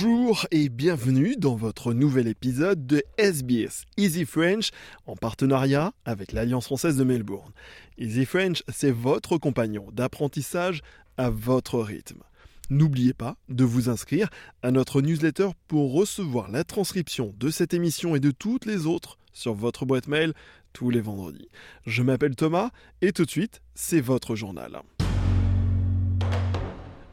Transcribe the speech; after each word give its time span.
Bonjour 0.00 0.46
et 0.52 0.68
bienvenue 0.68 1.34
dans 1.36 1.56
votre 1.56 1.92
nouvel 1.92 2.28
épisode 2.28 2.86
de 2.86 3.02
SBS 3.16 3.82
Easy 3.96 4.24
French 4.26 4.70
en 5.06 5.16
partenariat 5.16 5.92
avec 6.04 6.30
l'Alliance 6.32 6.66
française 6.66 6.96
de 6.96 7.02
Melbourne. 7.02 7.50
Easy 7.96 8.24
French, 8.24 8.62
c'est 8.68 8.92
votre 8.92 9.38
compagnon 9.38 9.88
d'apprentissage 9.92 10.82
à 11.16 11.30
votre 11.30 11.80
rythme. 11.80 12.22
N'oubliez 12.70 13.12
pas 13.12 13.36
de 13.48 13.64
vous 13.64 13.88
inscrire 13.88 14.28
à 14.62 14.70
notre 14.70 15.00
newsletter 15.00 15.48
pour 15.66 15.92
recevoir 15.92 16.48
la 16.48 16.62
transcription 16.62 17.34
de 17.36 17.50
cette 17.50 17.74
émission 17.74 18.14
et 18.14 18.20
de 18.20 18.30
toutes 18.30 18.66
les 18.66 18.86
autres 18.86 19.18
sur 19.32 19.54
votre 19.54 19.84
boîte 19.84 20.06
mail 20.06 20.32
tous 20.72 20.90
les 20.90 21.00
vendredis. 21.00 21.48
Je 21.86 22.04
m'appelle 22.04 22.36
Thomas 22.36 22.70
et 23.00 23.10
tout 23.10 23.24
de 23.24 23.30
suite, 23.30 23.62
c'est 23.74 24.00
votre 24.00 24.36
journal. 24.36 24.80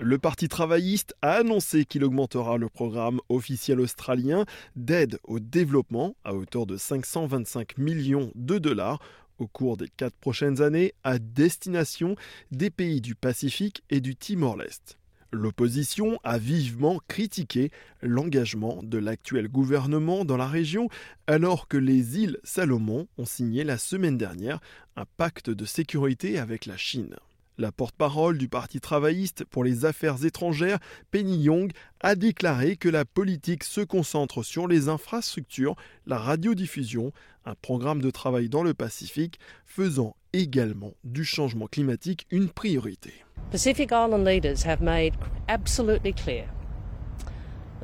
Le 0.07 0.19
Parti 0.19 0.47
travailliste 0.47 1.15
a 1.23 1.31
annoncé 1.31 1.83
qu'il 1.83 2.03
augmentera 2.03 2.59
le 2.59 2.69
programme 2.69 3.19
officiel 3.27 3.79
australien 3.79 4.45
d'aide 4.75 5.17
au 5.23 5.39
développement 5.39 6.15
à 6.23 6.35
hauteur 6.35 6.67
de 6.67 6.77
525 6.77 7.79
millions 7.79 8.31
de 8.35 8.59
dollars 8.59 8.99
au 9.39 9.47
cours 9.47 9.77
des 9.77 9.87
quatre 9.87 10.15
prochaines 10.17 10.61
années 10.61 10.93
à 11.03 11.17
destination 11.17 12.15
des 12.51 12.69
pays 12.69 13.01
du 13.01 13.15
Pacifique 13.15 13.81
et 13.89 13.99
du 13.99 14.15
Timor-Leste. 14.15 14.99
L'opposition 15.31 16.19
a 16.23 16.37
vivement 16.37 17.01
critiqué 17.07 17.71
l'engagement 18.03 18.81
de 18.83 18.99
l'actuel 18.99 19.47
gouvernement 19.47 20.23
dans 20.23 20.37
la 20.37 20.47
région 20.47 20.87
alors 21.25 21.67
que 21.67 21.77
les 21.77 22.19
îles 22.19 22.37
Salomon 22.43 23.07
ont 23.17 23.25
signé 23.25 23.63
la 23.63 23.79
semaine 23.79 24.19
dernière 24.19 24.59
un 24.97 25.05
pacte 25.17 25.49
de 25.49 25.65
sécurité 25.65 26.37
avec 26.37 26.67
la 26.67 26.77
Chine. 26.77 27.15
La 27.57 27.71
porte-parole 27.71 28.37
du 28.37 28.49
Parti 28.49 28.81
travailliste 28.81 29.45
pour 29.45 29.63
les 29.63 29.85
affaires 29.85 30.25
étrangères, 30.25 30.79
Penny 31.11 31.37
Young, 31.37 31.71
a 32.01 32.15
déclaré 32.15 32.75
que 32.75 32.89
la 32.89 33.05
politique 33.05 33.63
se 33.63 33.79
concentre 33.79 34.43
sur 34.43 34.67
les 34.67 34.89
infrastructures, 34.89 35.75
la 36.05 36.17
radiodiffusion, 36.17 37.13
un 37.45 37.55
programme 37.55 38.01
de 38.01 38.11
travail 38.11 38.49
dans 38.49 38.61
le 38.61 38.73
Pacifique, 38.73 39.39
faisant 39.65 40.17
également 40.33 40.95
du 41.05 41.23
changement 41.23 41.67
climatique 41.67 42.27
une 42.29 42.49
priorité. 42.49 43.13
Pacific 43.51 43.89
Island 43.91 44.25
leaders 44.25 44.65
have 44.65 44.81
made 44.81 45.13
absolutely 45.47 46.11
clear 46.11 46.45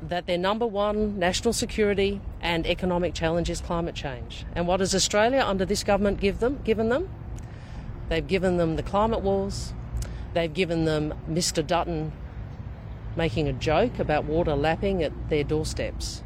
that 0.09 0.24
their 0.24 0.38
number 0.38 0.66
one 0.66 1.18
national 1.18 1.53
security 1.53 2.20
and 2.42 2.66
economic 2.66 3.14
challenge 3.14 3.50
is 3.50 3.62
climate 3.62 3.96
change. 3.96 4.46
And 4.53 4.68
what 4.68 4.81
has 4.81 4.94
Australia 4.94 5.46
under 5.48 5.66
this 5.66 5.84
government 5.84 6.20
give 6.20 6.40
them, 6.40 6.59
given 6.66 6.90
them? 6.90 7.08
They've 8.12 8.28
given 8.28 8.58
them 8.58 8.76
the 8.76 8.84
climate 8.84 9.22
wars. 9.22 9.73
They've 10.34 10.54
given 10.54 10.84
them 10.84 11.14
Mr. 11.30 11.66
Dutton 11.66 12.12
making 13.16 13.48
a 13.48 13.53
joke 13.53 14.00
about 14.00 14.26
water 14.26 14.53
lapping 14.53 15.02
at 15.02 15.14
their 15.30 15.45
doorsteps 15.45 16.22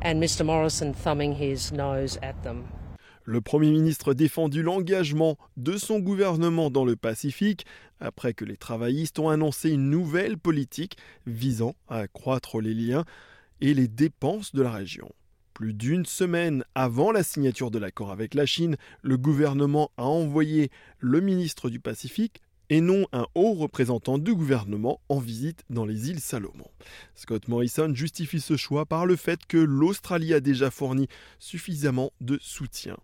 and 0.00 0.22
Mr. 0.22 0.46
Morrison 0.46 0.94
thumbing 0.94 1.34
his 1.34 1.72
nose 1.72 2.18
at 2.22 2.40
them. 2.44 2.68
Le 3.24 3.40
Premier 3.40 3.72
ministre 3.72 4.14
défendu 4.14 4.62
l'engagement 4.62 5.36
de 5.56 5.76
son 5.76 5.98
gouvernement 5.98 6.70
dans 6.70 6.84
le 6.84 6.94
Pacifique 6.94 7.66
après 7.98 8.32
que 8.32 8.44
les 8.44 8.56
travaillistes 8.56 9.18
ont 9.18 9.28
annoncé 9.28 9.70
une 9.70 9.90
nouvelle 9.90 10.38
politique 10.38 10.98
visant 11.26 11.74
à 11.88 11.98
accroître 11.98 12.60
les 12.60 12.74
liens 12.74 13.04
et 13.60 13.74
les 13.74 13.88
dépenses 13.88 14.54
de 14.54 14.62
la 14.62 14.70
région. 14.70 15.10
Plus 15.58 15.74
d'une 15.74 16.06
semaine 16.06 16.62
avant 16.76 17.10
la 17.10 17.24
signature 17.24 17.72
de 17.72 17.80
l'accord 17.80 18.12
avec 18.12 18.34
la 18.34 18.46
Chine, 18.46 18.76
le 19.02 19.16
gouvernement 19.16 19.90
a 19.96 20.04
envoyé 20.04 20.70
le 21.00 21.20
ministre 21.20 21.68
du 21.68 21.80
Pacifique 21.80 22.42
et 22.70 22.80
non 22.80 23.08
un 23.12 23.26
haut 23.34 23.54
représentant 23.54 24.18
du 24.18 24.36
gouvernement 24.36 25.00
en 25.08 25.18
visite 25.18 25.64
dans 25.68 25.84
les 25.84 26.10
îles 26.10 26.20
Salomon. 26.20 26.70
Scott 27.16 27.48
Morrison 27.48 27.92
justifie 27.92 28.40
ce 28.40 28.56
choix 28.56 28.86
par 28.86 29.04
le 29.04 29.16
fait 29.16 29.46
que 29.46 29.56
l'Australie 29.56 30.32
a 30.32 30.38
déjà 30.38 30.70
fourni 30.70 31.08
suffisamment 31.40 32.12
de 32.20 32.38
soutien. 32.40 32.96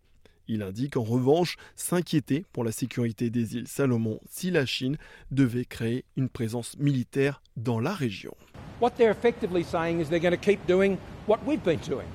Il 0.47 0.63
indique 0.63 0.97
en 0.97 1.03
revanche 1.03 1.57
s'inquiéter 1.75 2.45
pour 2.53 2.63
la 2.63 2.71
sécurité 2.71 3.31
des 3.31 3.57
îles 3.57 3.67
Salomon 3.67 4.21
si 4.31 4.53
la 4.53 4.65
Chine 4.65 4.97
devait 5.33 5.65
créer 5.65 6.05
une 6.17 6.29
présence 6.29 6.79
militaire 6.79 7.43
dans 7.57 7.81
la 7.81 7.95
région. 7.95 8.37
What 8.81 8.93
they're 8.93 9.11
effectively 9.11 9.65
saying 9.65 9.99
is 9.99 10.05
they're 10.05 10.21
going 10.21 10.31
to 10.31 10.37
keep 10.37 10.65
doing 10.69 10.99
what 11.27 11.41
we've 11.45 11.65
been 11.65 11.81
doing. 11.81 12.07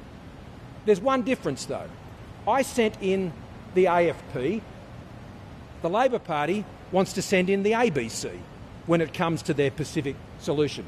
There's 0.90 1.00
one 1.00 1.22
difference, 1.22 1.66
though. 1.66 1.88
I 2.48 2.64
sent 2.64 2.96
in 3.00 3.32
the 3.76 3.86
AFP. 3.86 4.60
The 5.84 5.88
Labor 5.88 6.18
Party 6.18 6.66
wants 6.92 7.14
to 7.14 7.22
send 7.22 7.48
in 7.48 7.62
the 7.62 7.74
ABC 7.74 8.32
when 8.88 9.00
it 9.00 9.14
comes 9.14 9.44
to 9.44 9.54
their 9.54 9.70
Pacific 9.70 10.16
solution. 10.40 10.84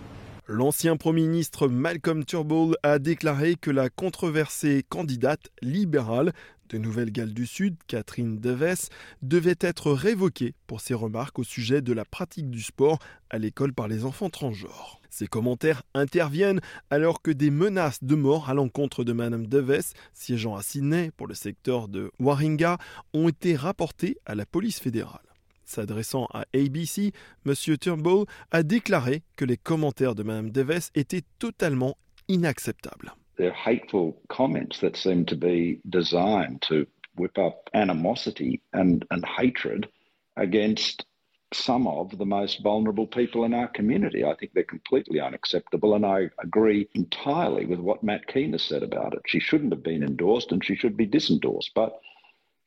L'ancien 0.47 0.97
Premier 0.97 1.27
ministre 1.27 1.67
Malcolm 1.67 2.25
Turnbull 2.25 2.75
a 2.81 2.97
déclaré 2.97 3.53
que 3.61 3.69
la 3.69 3.89
controversée 3.89 4.83
candidate 4.89 5.51
libérale 5.61 6.33
de 6.71 6.77
Nouvelle-Galles 6.77 7.33
du 7.33 7.45
Sud, 7.45 7.75
Catherine 7.87 8.39
Deves, 8.39 8.89
devait 9.21 9.57
être 9.59 9.91
révoquée 9.91 10.55
pour 10.67 10.81
ses 10.81 10.93
remarques 10.93 11.37
au 11.37 11.43
sujet 11.43 11.81
de 11.81 11.93
la 11.93 12.05
pratique 12.05 12.49
du 12.49 12.61
sport 12.61 12.99
à 13.29 13.37
l'école 13.37 13.73
par 13.73 13.87
les 13.87 14.05
enfants 14.05 14.29
transgenres. 14.29 15.01
Ces 15.09 15.27
commentaires 15.27 15.83
interviennent 15.93 16.61
alors 16.89 17.21
que 17.21 17.31
des 17.31 17.51
menaces 17.51 18.03
de 18.03 18.15
mort 18.15 18.49
à 18.49 18.53
l'encontre 18.53 19.03
de 19.03 19.11
Madame 19.11 19.45
Deves, 19.45 19.93
siégeant 20.13 20.55
à 20.55 20.63
Sydney 20.63 21.11
pour 21.17 21.27
le 21.27 21.33
secteur 21.33 21.89
de 21.89 22.11
Warringah, 22.19 22.77
ont 23.13 23.27
été 23.27 23.57
rapportées 23.57 24.17
à 24.25 24.35
la 24.35 24.45
police 24.45 24.79
fédérale. 24.79 25.19
S'adressant 25.65 26.27
à 26.33 26.45
ABC, 26.53 27.11
M. 27.45 27.53
Turnbull 27.77 28.25
a 28.51 28.63
déclaré 28.63 29.23
que 29.35 29.45
les 29.45 29.57
commentaires 29.57 30.15
de 30.15 30.23
Mme 30.23 30.49
Deves 30.49 30.89
étaient 30.95 31.23
totalement 31.39 31.97
inacceptables. 32.29 33.13
They're 33.41 33.51
hateful 33.53 34.21
comments 34.29 34.81
that 34.81 34.95
seem 34.95 35.25
to 35.25 35.35
be 35.35 35.79
designed 35.89 36.61
to 36.67 36.85
whip 37.15 37.39
up 37.39 37.71
animosity 37.73 38.61
and, 38.71 39.03
and 39.09 39.25
hatred 39.25 39.89
against 40.37 41.07
some 41.51 41.87
of 41.87 42.15
the 42.19 42.25
most 42.25 42.61
vulnerable 42.61 43.07
people 43.07 43.43
in 43.43 43.55
our 43.55 43.67
community. 43.67 44.23
I 44.23 44.35
think 44.35 44.53
they're 44.53 44.63
completely 44.63 45.19
unacceptable, 45.19 45.95
and 45.95 46.05
I 46.05 46.29
agree 46.37 46.87
entirely 46.93 47.65
with 47.65 47.79
what 47.79 48.03
Matt 48.03 48.27
Keane 48.27 48.51
has 48.51 48.61
said 48.61 48.83
about 48.83 49.15
it. 49.15 49.23
She 49.25 49.39
shouldn't 49.39 49.73
have 49.73 49.81
been 49.81 50.03
endorsed 50.03 50.51
and 50.51 50.63
she 50.63 50.75
should 50.75 50.95
be 50.95 51.07
disendorsed, 51.07 51.71
but 51.73 51.99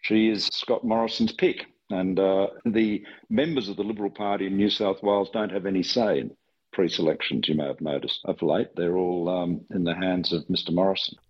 she 0.03 0.29
is 0.29 0.47
Scott 0.47 0.83
Morrison's 0.83 1.33
pick. 1.33 1.67
And 1.91 2.19
uh, 2.19 2.49
the 2.65 3.07
members 3.31 3.69
of 3.69 3.77
the 3.77 3.85
Liberal 3.85 4.11
Party 4.11 4.49
in 4.49 4.57
New 4.57 4.71
South 4.71 5.05
Wales 5.05 5.31
don't 5.31 5.53
have 5.53 5.67
any 5.67 5.85
say 5.85 6.19
in 6.19 6.37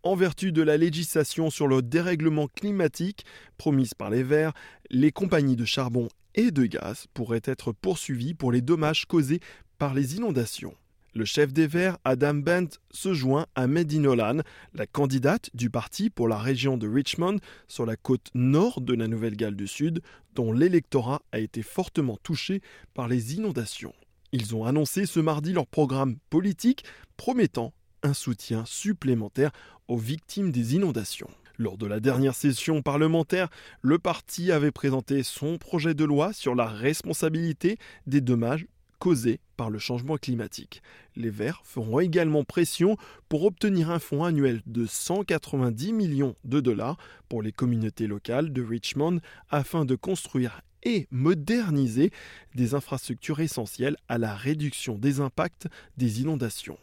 En 0.02 0.14
vertu 0.14 0.52
de 0.52 0.62
la 0.62 0.76
législation 0.76 1.50
sur 1.50 1.68
le 1.68 1.82
dérèglement 1.82 2.48
climatique 2.48 3.24
promise 3.58 3.94
par 3.94 4.10
les 4.10 4.22
Verts, 4.22 4.52
les 4.90 5.12
compagnies 5.12 5.56
de 5.56 5.64
charbon 5.64 6.08
et 6.34 6.50
de 6.50 6.66
gaz 6.66 7.06
pourraient 7.14 7.42
être 7.44 7.72
poursuivies 7.72 8.34
pour 8.34 8.52
les 8.52 8.60
dommages 8.60 9.06
causés 9.06 9.40
par 9.78 9.94
les 9.94 10.16
inondations. 10.16 10.74
Le 11.16 11.24
chef 11.24 11.52
des 11.52 11.68
Verts, 11.68 11.96
Adam 12.04 12.34
Bent, 12.34 12.70
se 12.90 13.14
joint 13.14 13.46
à 13.54 13.68
Mehdi 13.68 14.00
Nolan, 14.00 14.38
la 14.72 14.86
candidate 14.86 15.48
du 15.54 15.70
parti 15.70 16.10
pour 16.10 16.26
la 16.26 16.38
région 16.38 16.76
de 16.76 16.88
Richmond, 16.88 17.36
sur 17.68 17.86
la 17.86 17.94
côte 17.94 18.30
nord 18.34 18.80
de 18.80 18.94
la 18.94 19.06
Nouvelle-Galles 19.06 19.54
du 19.54 19.68
Sud, 19.68 20.00
dont 20.34 20.52
l'électorat 20.52 21.22
a 21.30 21.38
été 21.38 21.62
fortement 21.62 22.18
touché 22.24 22.62
par 22.94 23.06
les 23.06 23.36
inondations. 23.36 23.94
Ils 24.36 24.56
ont 24.56 24.64
annoncé 24.64 25.06
ce 25.06 25.20
mardi 25.20 25.52
leur 25.52 25.68
programme 25.68 26.16
politique 26.28 26.82
promettant 27.16 27.72
un 28.02 28.14
soutien 28.14 28.64
supplémentaire 28.66 29.52
aux 29.86 29.96
victimes 29.96 30.50
des 30.50 30.74
inondations. 30.74 31.30
Lors 31.56 31.78
de 31.78 31.86
la 31.86 32.00
dernière 32.00 32.34
session 32.34 32.82
parlementaire, 32.82 33.48
le 33.80 34.00
parti 34.00 34.50
avait 34.50 34.72
présenté 34.72 35.22
son 35.22 35.56
projet 35.56 35.94
de 35.94 36.02
loi 36.02 36.32
sur 36.32 36.56
la 36.56 36.66
responsabilité 36.66 37.78
des 38.08 38.20
dommages 38.20 38.66
causés 38.98 39.38
par 39.56 39.70
le 39.70 39.78
changement 39.78 40.16
climatique. 40.16 40.82
Les 41.14 41.30
Verts 41.30 41.62
feront 41.62 42.00
également 42.00 42.42
pression 42.42 42.96
pour 43.28 43.44
obtenir 43.44 43.92
un 43.92 44.00
fonds 44.00 44.24
annuel 44.24 44.62
de 44.66 44.84
190 44.84 45.92
millions 45.92 46.34
de 46.42 46.58
dollars 46.58 46.96
pour 47.28 47.40
les 47.40 47.52
communautés 47.52 48.08
locales 48.08 48.52
de 48.52 48.64
Richmond 48.64 49.20
afin 49.48 49.84
de 49.84 49.94
construire 49.94 50.60
et 50.84 51.06
moderniser 51.10 52.10
des 52.54 52.74
infrastructures 52.74 53.40
essentielles 53.40 53.96
à 54.08 54.18
la 54.18 54.34
réduction 54.34 54.98
des 54.98 55.20
impacts 55.20 55.66
des 55.96 56.20
inondations. 56.20 56.78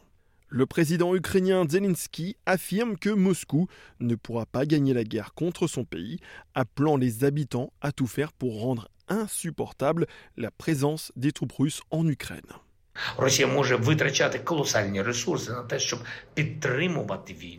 Le 0.48 0.66
président 0.66 1.14
ukrainien 1.14 1.64
Zelensky 1.66 2.36
affirme 2.44 2.98
que 2.98 3.08
Moscou 3.08 3.68
ne 4.00 4.14
pourra 4.16 4.44
pas 4.44 4.66
gagner 4.66 4.92
la 4.92 5.02
guerre 5.02 5.32
contre 5.32 5.66
son 5.66 5.86
pays, 5.86 6.18
appelant 6.54 6.98
les 6.98 7.24
habitants 7.24 7.72
à 7.80 7.90
tout 7.90 8.06
faire 8.06 8.34
pour 8.34 8.60
rendre 8.60 8.88
insupportable 9.08 10.06
la 10.36 10.50
présence 10.50 11.10
des 11.16 11.32
troupes 11.32 11.52
russes 11.52 11.80
en 11.90 12.06
Ukraine. 12.06 12.42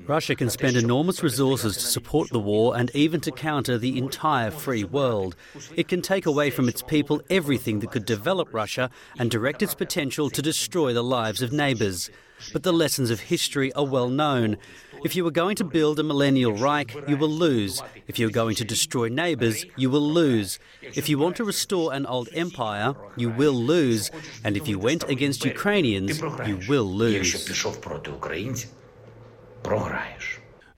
Russia 0.07 0.35
can 0.35 0.49
spend 0.49 0.75
enormous 0.77 1.23
resources 1.23 1.75
to 1.75 1.81
support 1.81 2.29
the 2.29 2.39
war 2.39 2.77
and 2.77 2.91
even 2.93 3.19
to 3.21 3.31
counter 3.31 3.77
the 3.77 3.97
entire 3.97 4.51
free 4.51 4.83
world. 4.83 5.35
It 5.75 5.87
can 5.87 6.01
take 6.01 6.25
away 6.25 6.49
from 6.49 6.69
its 6.69 6.81
people 6.81 7.21
everything 7.29 7.79
that 7.79 7.91
could 7.91 8.05
develop 8.05 8.53
Russia 8.53 8.89
and 9.17 9.31
direct 9.31 9.63
its 9.63 9.73
potential 9.73 10.29
to 10.29 10.41
destroy 10.41 10.93
the 10.93 11.03
lives 11.03 11.41
of 11.41 11.51
neighbours. 11.51 12.09
But 12.51 12.63
the 12.63 12.73
lessons 12.73 13.09
of 13.09 13.19
history 13.21 13.71
are 13.73 13.85
well 13.85 14.09
known. 14.09 14.57
If 15.03 15.15
you 15.15 15.27
are 15.27 15.31
going 15.31 15.55
to 15.57 15.63
build 15.65 15.99
a 15.99 16.03
millennial 16.03 16.53
Reich, 16.53 16.95
you 17.07 17.17
will 17.17 17.29
lose. 17.29 17.81
If 18.07 18.19
you 18.19 18.27
are 18.27 18.31
going 18.31 18.55
to 18.55 18.63
destroy 18.63 19.09
neighbours, 19.09 19.65
you 19.75 19.89
will 19.89 20.07
lose. 20.07 20.59
If 20.81 21.09
you 21.09 21.17
want 21.17 21.35
to 21.37 21.43
restore 21.43 21.93
an 21.93 22.05
old 22.05 22.29
empire, 22.33 22.95
you 23.17 23.29
will 23.29 23.53
lose. 23.53 24.11
And 24.43 24.55
if 24.55 24.67
you 24.67 24.79
went 24.79 25.03
against 25.09 25.43
Ukrainians, 25.43 26.19
you 26.45 26.59
will 26.69 26.85
lose. 26.85 27.49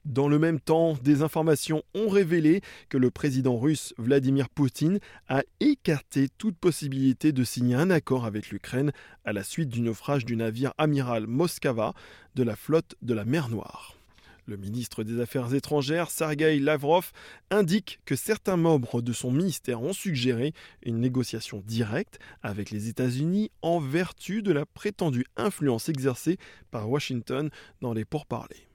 Dans 0.05 0.27
le 0.27 0.37
même 0.37 0.59
temps, 0.59 0.93
des 1.01 1.23
informations 1.23 1.81
ont 1.95 2.09
révélé 2.09 2.61
que 2.89 2.97
le 2.97 3.09
président 3.09 3.57
russe 3.57 3.95
Vladimir 3.97 4.49
Poutine 4.49 4.99
a 5.27 5.41
écarté 5.59 6.29
toute 6.37 6.57
possibilité 6.57 7.31
de 7.31 7.43
signer 7.43 7.73
un 7.73 7.89
accord 7.89 8.25
avec 8.25 8.51
l'Ukraine 8.51 8.91
à 9.23 9.33
la 9.33 9.43
suite 9.43 9.69
du 9.69 9.81
naufrage 9.81 10.23
du 10.23 10.35
navire 10.35 10.73
amiral 10.77 11.25
Moskava 11.25 11.95
de 12.35 12.43
la 12.43 12.55
flotte 12.55 12.93
de 13.01 13.15
la 13.15 13.25
mer 13.25 13.49
Noire. 13.49 13.97
Le 14.45 14.57
ministre 14.57 15.03
des 15.03 15.19
Affaires 15.19 15.55
étrangères, 15.55 16.11
Sergei 16.11 16.59
Lavrov, 16.59 17.11
indique 17.49 17.99
que 18.05 18.15
certains 18.15 18.57
membres 18.57 19.01
de 19.01 19.11
son 19.11 19.31
ministère 19.31 19.81
ont 19.81 19.93
suggéré 19.93 20.53
une 20.83 20.99
négociation 20.99 21.63
directe 21.65 22.19
avec 22.43 22.69
les 22.69 22.89
États-Unis 22.89 23.49
en 23.63 23.79
vertu 23.79 24.43
de 24.43 24.51
la 24.51 24.67
prétendue 24.67 25.25
influence 25.35 25.89
exercée 25.89 26.37
par 26.69 26.91
Washington 26.91 27.49
dans 27.81 27.93
les 27.93 28.05
pourparlers. 28.05 28.67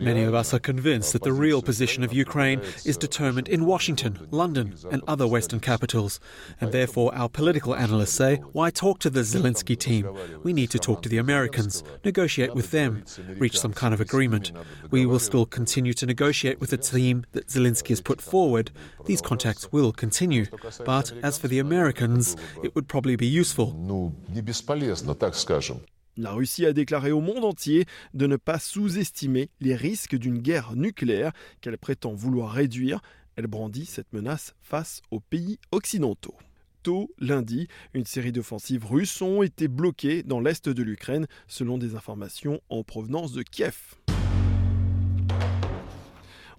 Many 0.00 0.24
of 0.24 0.34
us 0.34 0.52
are 0.52 0.58
convinced 0.58 1.12
that 1.12 1.22
the 1.22 1.32
real 1.32 1.62
position 1.62 2.02
of 2.02 2.12
Ukraine 2.12 2.60
is 2.84 2.96
determined 2.96 3.48
in 3.48 3.64
Washington, 3.64 4.26
London, 4.32 4.74
and 4.90 5.02
other 5.06 5.26
Western 5.26 5.60
capitals. 5.60 6.18
And 6.60 6.72
therefore, 6.72 7.14
our 7.14 7.28
political 7.28 7.76
analysts 7.76 8.14
say, 8.14 8.36
why 8.52 8.70
talk 8.70 8.98
to 9.00 9.10
the 9.10 9.20
Zelensky 9.20 9.78
team? 9.78 10.08
We 10.42 10.52
need 10.52 10.70
to 10.70 10.80
talk 10.80 11.02
to 11.02 11.08
the 11.08 11.18
Americans, 11.18 11.84
negotiate 12.04 12.54
with 12.54 12.72
them, 12.72 13.04
reach 13.38 13.60
some 13.60 13.72
kind 13.72 13.94
of 13.94 14.00
agreement. 14.00 14.50
We 14.90 15.06
will 15.06 15.20
still 15.20 15.46
continue 15.46 15.92
to 15.92 16.06
negotiate 16.06 16.58
with 16.60 16.70
the 16.70 16.76
team 16.76 17.24
that 17.30 17.46
Zelensky 17.46 17.90
has 17.90 18.00
put 18.00 18.20
forward. 18.20 18.72
These 19.06 19.20
contacts 19.20 19.70
will 19.70 19.92
continue. 19.92 20.46
But 20.84 21.12
as 21.22 21.38
for 21.38 21.46
the 21.46 21.60
Americans, 21.60 22.36
it 22.64 22.74
would 22.74 22.88
probably 22.88 23.14
be 23.14 23.28
useful. 23.28 23.72
La 26.16 26.30
Russie 26.30 26.64
a 26.64 26.72
déclaré 26.72 27.10
au 27.10 27.20
monde 27.20 27.44
entier 27.44 27.86
de 28.14 28.28
ne 28.28 28.36
pas 28.36 28.60
sous-estimer 28.60 29.50
les 29.60 29.74
risques 29.74 30.14
d'une 30.14 30.38
guerre 30.38 30.76
nucléaire 30.76 31.32
qu'elle 31.60 31.76
prétend 31.76 32.14
vouloir 32.14 32.52
réduire. 32.52 33.00
Elle 33.34 33.48
brandit 33.48 33.84
cette 33.84 34.12
menace 34.12 34.54
face 34.62 35.02
aux 35.10 35.18
pays 35.18 35.58
occidentaux. 35.72 36.36
Tôt 36.84 37.10
lundi, 37.18 37.66
une 37.94 38.04
série 38.04 38.30
d'offensives 38.30 38.86
russes 38.86 39.22
ont 39.22 39.42
été 39.42 39.66
bloquées 39.66 40.22
dans 40.22 40.38
l'est 40.38 40.68
de 40.68 40.82
l'Ukraine, 40.84 41.26
selon 41.48 41.78
des 41.78 41.96
informations 41.96 42.60
en 42.68 42.84
provenance 42.84 43.32
de 43.32 43.42
Kiev. 43.42 43.96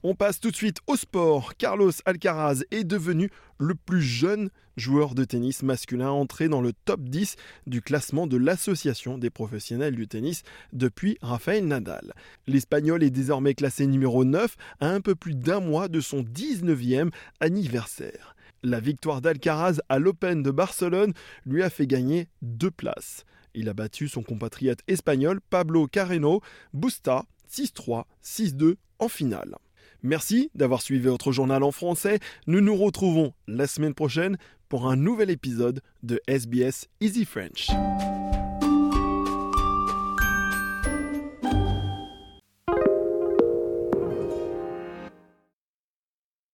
On 0.08 0.14
passe 0.14 0.40
tout 0.40 0.52
de 0.52 0.56
suite 0.56 0.82
au 0.86 0.98
sport. 0.98 1.56
Carlos 1.56 1.90
Alcaraz 2.06 2.62
est 2.70 2.84
devenu 2.84 3.32
le 3.58 3.74
plus 3.74 4.04
jeune 4.04 4.52
joueur 4.78 5.16
de 5.16 5.24
tennis 5.24 5.64
masculin 5.64 6.12
entré 6.12 6.48
dans 6.48 6.62
le 6.62 6.74
top 6.74 7.02
10 7.02 7.38
du 7.66 7.82
classement 7.82 8.28
de 8.28 8.38
l'Association 8.38 9.18
des 9.18 9.32
professionnels 9.32 9.96
du 9.96 10.08
tennis 10.08 10.44
depuis 10.74 11.18
Rafael 11.24 11.66
Nadal. 11.66 12.14
L'Espagnol 12.46 13.02
est 13.02 13.10
désormais 13.10 13.56
classé 13.56 13.88
numéro 13.88 14.24
9 14.26 14.56
à 14.80 14.90
un 14.90 15.02
peu 15.02 15.16
plus 15.16 15.34
d'un 15.34 15.60
mois 15.60 15.88
de 15.88 16.02
son 16.02 16.22
19e 16.22 17.10
anniversaire. 17.40 18.36
La 18.62 18.80
victoire 18.80 19.22
d'Alcaraz 19.22 19.80
à 19.90 19.98
l'Open 19.98 20.44
de 20.44 20.52
Barcelone 20.52 21.14
lui 21.48 21.64
a 21.64 21.72
fait 21.72 21.88
gagner 21.88 22.28
deux 22.44 22.70
places. 22.70 23.26
Il 23.56 23.70
a 23.70 23.74
battu 23.74 24.08
son 24.08 24.22
compatriote 24.22 24.82
espagnol 24.88 25.42
Pablo 25.50 25.88
Carreno 25.88 26.42
Busta 26.76 27.26
6-3, 27.50 28.04
6-2 28.24 28.76
en 29.00 29.08
finale. 29.08 29.56
Merci 30.04 30.50
d'avoir 30.56 30.82
suivi 30.82 31.08
votre 31.08 31.32
journal 31.32 31.64
en 31.64 31.72
français. 31.72 32.20
Nous 32.48 32.62
nous 32.62 32.76
retrouvons 32.76 33.34
la 33.48 33.68
semaine 33.68 33.94
prochaine 33.94 34.38
pour 34.70 34.88
un 34.88 34.96
nouvel 34.96 35.30
épisode 35.30 35.82
de 36.04 36.22
SBS 36.28 36.88
Easy 37.02 37.26
French. 37.26 37.70